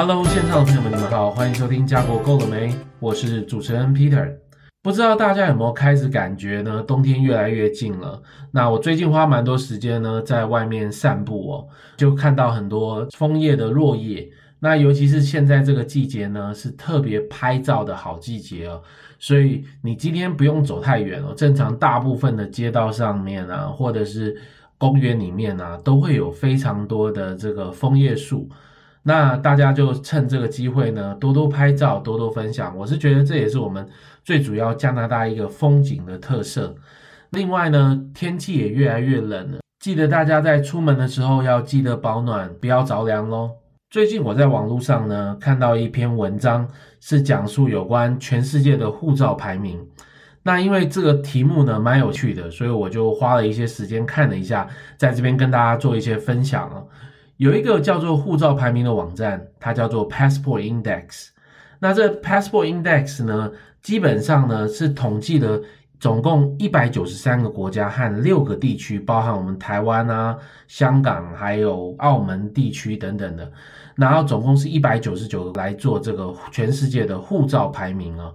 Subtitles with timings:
[0.00, 2.72] Hello，线上的朋友们，你们好，欢迎收听家国够了没？
[3.00, 4.32] 我是主持人 Peter。
[4.80, 6.80] 不知道大家有没有开始感觉呢？
[6.84, 8.22] 冬天越来越近了。
[8.52, 14.30] 那我最近花蛮多时间呢，在外面散步哦，就看到很多枫叶的落叶。
[14.60, 18.80] 那尤其是现在这个季节呢，是特别拍照的好季节哦。
[19.18, 24.40] 所以你今天不用走太远哦，正常大部分的街道上面啊，或者是
[24.78, 28.48] 公园里面啊，都会有非常多的这个枫叶树。
[29.08, 32.76] 那大家就趁这个机会呢，多多拍照，多多分享。
[32.76, 33.88] 我是觉得这也是我们
[34.22, 36.74] 最主要加拿大一个风景的特色。
[37.30, 43.52] 另外呢，天气也越来越冷了，记得大家在出门的时候要记得保暖，不要着凉喽。
[43.88, 46.68] 最近我在网络上呢看到一篇文章，
[47.00, 49.80] 是讲述有关全世界的护照排名。
[50.42, 54.68] 那因为这个题目呢蛮有趣的，所以我就花了一些时间看了一下，
[54.98, 56.70] 在这边跟大家做一些分享。
[57.38, 61.28] 有一个叫做护照排名的网站，它叫做 Passport Index。
[61.78, 65.60] 那这 Passport Index 呢，基本上呢是统计了
[66.00, 70.36] 总共一百九十三个国家和六个地区，包含我们台湾啊、
[70.66, 73.50] 香港还有澳门地区等等的。
[73.94, 78.32] 然后总共是一百九十九个来做这个全世界的护照排名啊。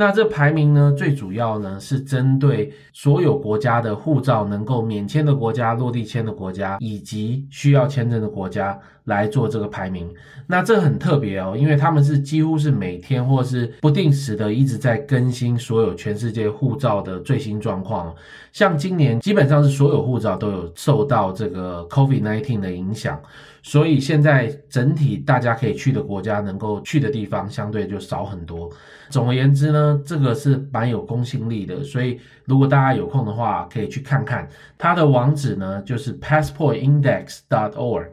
[0.00, 10.10] 那这排名呢，最主要呢是针对所有国家的护照能够免签的国家、落地签的国家以及需要签证的国家来做这个排名。
[10.46, 18.14] 那这很特别哦，因为他们是几乎是每天或是不定时的一直在更新所有全世界护照的最新状况。
[18.52, 23.20] 像今年基本上是所有护照都有受到这个 COVID-19 的影响。
[23.62, 28.70] 所以现在整体大家可以去的国家，能够去的地方相对就少很多。
[29.10, 31.82] 总而言之呢，这个是蛮有公信力的。
[31.82, 38.08] 所以如果大家有空的话，可以去看看它的网址呢，就是 passportindex.org。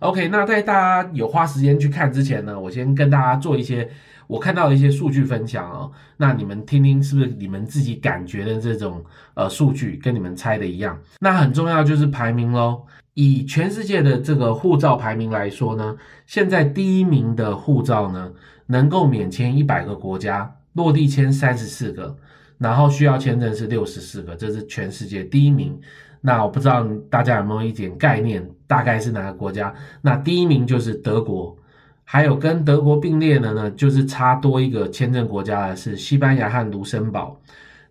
[0.00, 3.86] OK，那在大家有花时间去看之前呢，我先跟大家做一些
[4.26, 5.92] 我看到的一些数据分享哦。
[6.16, 9.04] 那你们听听是不是你们自己感觉的这种
[9.34, 10.98] 呃数据跟你们猜的一样？
[11.18, 12.82] 那很重要就是排名喽。
[13.12, 15.94] 以全世界的这个护照排名来说呢，
[16.26, 18.32] 现在第一名的护照呢，
[18.66, 22.16] 能够免签一百个国家，落地签三十四个，
[22.56, 25.78] 然后需要签证是六十四个，这是全世界第一名。
[26.22, 29.74] 那我不知道大家有没有一点概念，大概是哪个国家？
[30.00, 31.54] 那第一名就是德国，
[32.02, 37.38] 还有跟德国并列的呢，就是差多一个签证国家的是西班牙和卢森堡。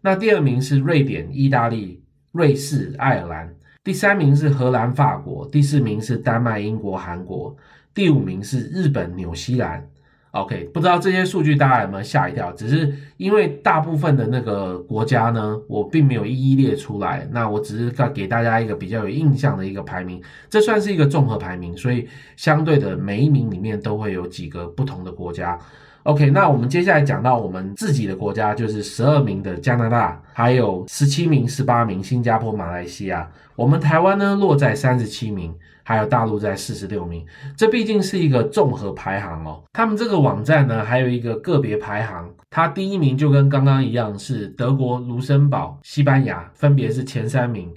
[0.01, 2.01] 那第二名是瑞典、意大利、
[2.31, 3.53] 瑞士、爱尔兰。
[3.83, 7.56] 第三名是荷兰、法国，第四名是丹麦、英国、韩国，
[7.94, 9.88] 第五名是日本、纽西兰。
[10.31, 12.51] OK，不知道这些数据大家有没有吓一跳？
[12.51, 25.57] 只是因为大部分的那个国家呢，我并没有一一列出来，那我只是要给大家一个比较有印象的一个排名，这算是一个综合排名，所以相对的每一名里面都会有几个不同的国家。
[26.03, 33.28] OK，那我们接下来讲到我们自己的国家，就是十二名的加拿大，还有十七名、十八名新加坡、马来西亚。
[33.56, 35.53] 我们台湾呢落在三十七名，
[35.89, 37.25] 还有大陆在四十六名。
[37.57, 39.63] 这毕竟是一个综合排行哦。
[39.73, 47.73] 他们这个网站呢还有一个个别排行，它第一名就跟刚刚一样是德国、卢森堡、西班牙，分别是前三名。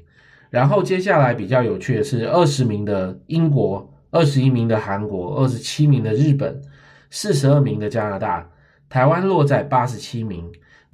[0.50, 6.60] 然后接下来比较有趣的是二十名的英国，二十一名的韩国，二十七名的日本。
[7.08, 8.46] 四十二名的加拿大，
[8.90, 10.44] 台湾落在八十七名。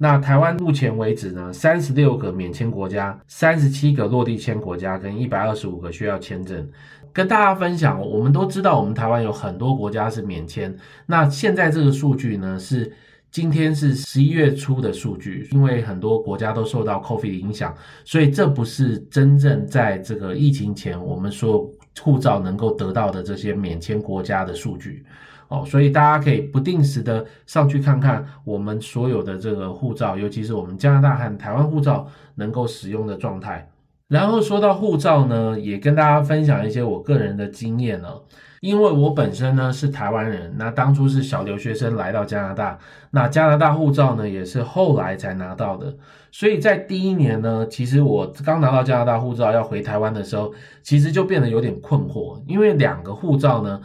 [0.01, 6.65] 那台湾目前为止呢，三十六个免签国家，三十七个落地签国家，跟一百二十五个需要签证。
[7.13, 10.75] 跟大家分享，我们都知道，我们台湾有很多国家是免签。
[11.05, 12.91] 那现在这个数据呢，是
[13.31, 17.75] 今天是十一月初的数据，因为很多国家都受到 COVID 影响，
[18.05, 25.05] 所以这不是真正在这个疫情前我们所有护照能够得到的这些免签国家的数据。
[25.49, 33.67] 哦，所以大家可以不定时的上去看看我们所有的这个护照，尤其是我们加拿大和台湾护照能够使用的状态。
[34.09, 38.09] 然后说到护照呢，也跟大家分享一些我个人的经验呢。
[38.59, 42.77] 因为我本身呢是台湾人，那当初是小留学生来到加拿大，
[43.11, 45.95] 那加拿大护照呢也是后来才拿到的。
[46.31, 50.51] 所以在第一年呢，其实我刚拿到加拿大护照要回台湾的时候，
[50.83, 53.79] 其实就变得有点困惑，因为两个护照呢。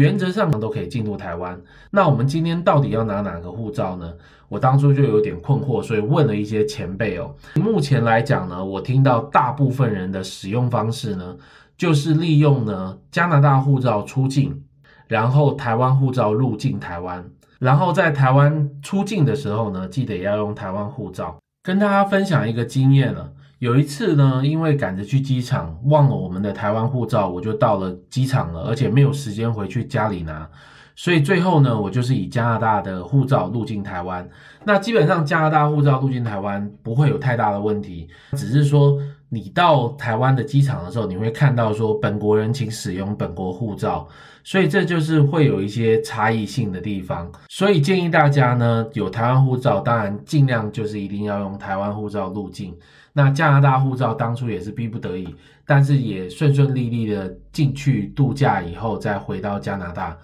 [0.00, 1.60] 原则上都可以进入台湾，
[1.90, 4.14] 那我们今天到底要拿哪个护照呢？
[4.48, 7.34] 我当初就有点困惑，所以问了一些前辈哦。
[7.56, 11.36] 目前来讲呢，我听到大部分人的使用方式呢，
[11.76, 14.62] 就是利用呢加拿大护照出境，
[15.06, 17.22] 然后台湾护照入境台湾，
[17.58, 21.36] 然后在台湾出境的时候呢，记得要用台湾护照。
[21.62, 23.30] 跟大家分享一个经验了。
[23.60, 30.48] 有一次呢，因为赶着去机场，忘了我们的台湾护照，我就到了机场了，而且没有时间回去家里拿，
[30.96, 34.26] 所以最后呢，我就是以加拿大的护照入境台湾。
[34.64, 38.96] 那基本上加拿大护照入境台湾不会有太大的问题，只是说
[39.28, 44.08] 你到台湾的机场的时候，你会看到说本国人请使用本国护照，
[44.42, 47.30] 所以这就是会有一些差异性的地方。
[47.50, 52.74] 所以建议大家呢，有台湾护照，当然尽量就是一定要用台湾护照入境。
[53.12, 55.34] 那加拿大护照当初也是逼不得已，
[55.66, 60.16] 但是也顺顺利利的进去度假以后再回到加拿大。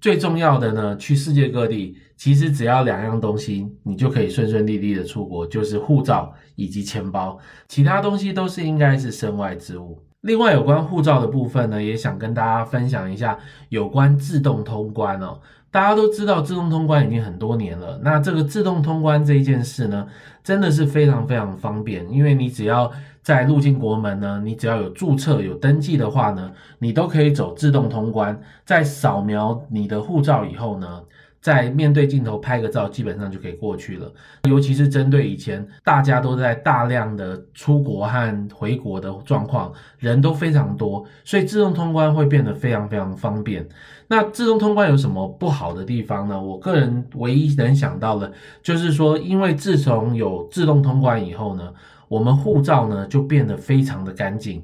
[0.00, 10.02] 最重要的呢，去世界各地其实只要两样东西，你就可以顺顺利利的出国，就是护照以及钱包，其他东西都是应该是身外之物。
[10.22, 13.38] 另外有关护照的部分呢，也想跟大家分享一下
[13.68, 15.38] 有关自动通关哦。
[15.70, 20.06] 大家都知道自动通关已经很多年了，那这个自动通关这一件事呢，
[20.44, 22.90] 真的是非常非常方便，因为你只要
[23.22, 31.02] 在入境国门呢，你只要有注册有登记的话呢，你都可以走自动通关，在扫描你的护照以后呢。
[31.42, 34.10] 在面对镜头拍个照，基本上就可以过去了。
[34.48, 43.68] 尤其是针对以前大家都在大量的出国和回国的状况，人都非常多，所以自动通关会变得非常非常方便。
[44.06, 46.40] 那自动通关有什么不好的地方呢？
[46.40, 51.72] 我个人唯一能想到的，就是说，因为自从有自动通关以后呢，
[52.06, 54.62] 我们护照呢就变得非常的干净。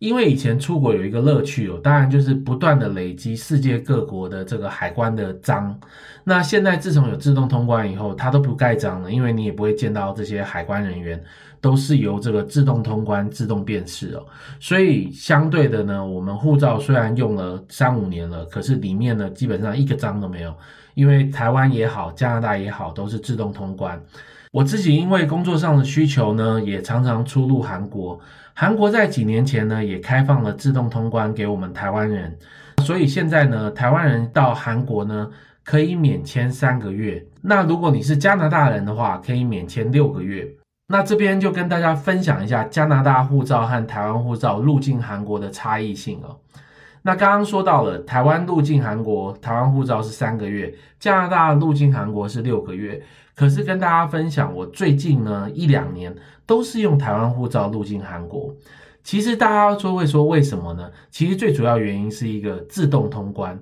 [0.00, 5.78] 因为以前出国有一个乐趣哦，当然就是不断的累积世界各国的这个海关的章。
[6.24, 11.22] 那现在自从有自动通关以后，它都不盖章了，因为你也不会见到这些海关人员，
[11.60, 14.24] 都是由这个自动通关自动辨识哦。
[14.58, 20.54] 所以相对的呢，我们护照虽然用了三五年了，可是里面呢基本上一个章都没有，
[20.94, 24.02] 因为台湾也好，加拿大也好，都是自动通关。
[24.52, 28.18] 我自己因为工作上的需求呢，也常常出入韩国。
[28.52, 32.36] 韩国在几年前呢，也开放了自动通关给我们台湾人，
[32.78, 35.30] 所以现在呢，台湾人到韩国呢，
[35.64, 37.24] 可以免签三个月。
[37.40, 40.48] 那如果你是加拿大人的话，可以免签六个月。
[40.88, 46.36] 那这边就跟大家分享一下加拿大护照和台湾护照入境韩国的差异性哦。
[47.02, 53.02] 那刚刚说到了台湾入境韩国，台湾护照是三个月，加拿大入境韩国是六个月。
[53.34, 56.14] 可是跟大家分享，我最近呢一两年
[56.44, 58.54] 都是用台湾护照入境韩国。
[59.02, 60.90] 其实大家说会说为什么呢？
[61.10, 63.58] 其实最主要原因是一个自动通关。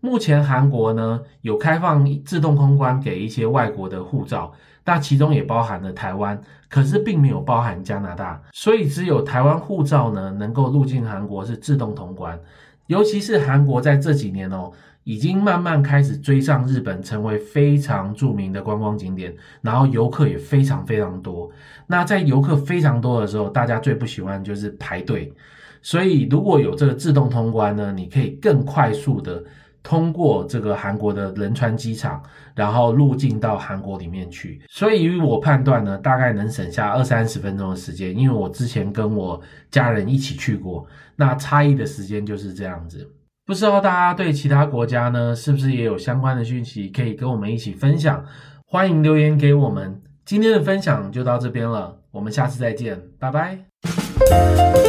[0.00, 4.50] 目前韩国呢有开放自动通关给一些外国的护照，
[4.86, 12.40] 那其中也包含了台湾，可是并没有包含加拿大，所以只有台湾护照呢能够入境韩国是自动通关。
[12.88, 14.72] 尤其是韩国在这几年哦，
[15.04, 21.50] 已经慢慢开始追上日本，成为非常著名的观光景点，然后游客也非常非常多。
[21.86, 25.32] 那在游客非常多的时候，大家最不喜欢就是排队。
[25.80, 29.44] 所以如果有这个自动通关呢，你可以更快速的。
[29.82, 32.22] 通过这个韩国的仁川机场，
[32.54, 39.40] 然后入境到韩国里面去，所以以我判断呢，大概能省下二三十分钟的时间，因为我之前跟我
[39.70, 40.86] 家人一起去过，
[41.16, 43.10] 那差异的时间就是这样子。
[43.46, 48.22] 不知道大家对其他国家呢，是不是也有相关的讯息可以跟我们一起分享？
[48.66, 50.02] 欢迎留言给我们。
[50.26, 54.87] 今天的分享就到这边了，我们下次再见，拜拜。